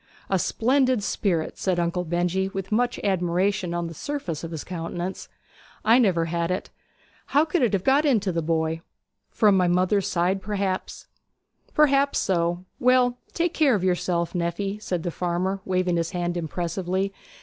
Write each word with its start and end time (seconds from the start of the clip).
'A 0.31 0.39
splendid 0.39 1.03
spirit!' 1.03 1.59
said 1.59 1.79
Uncle 1.79 2.03
Benjy, 2.03 2.47
with 2.49 2.71
much 2.71 2.99
admiration 3.03 3.71
on 3.71 3.85
the 3.85 3.93
surface 3.93 4.43
of 4.43 4.49
his 4.49 4.63
countenance. 4.63 5.29
'I 5.85 5.99
never 5.99 6.25
had 6.25 6.49
it. 6.49 6.71
How 7.27 7.45
could 7.45 7.61
it 7.61 7.73
have 7.73 7.83
got 7.83 8.03
into 8.03 8.31
the 8.31 8.41
boy?' 8.41 8.81
'From 9.29 9.55
my 9.55 9.67
mother's 9.67 10.07
side, 10.07 10.41
perhaps.' 10.41 11.05
'Perhaps 11.75 12.17
so. 12.17 12.65
Well, 12.79 13.19
take 13.35 13.53
care 13.53 13.75
of 13.75 13.83
yourself, 13.83 14.33
nephy,' 14.33 14.79
said 14.81 15.03
the 15.03 15.11
farmer, 15.11 15.61
waving 15.65 15.97
his 15.97 16.09
hand 16.09 16.35
impressively. 16.35 17.13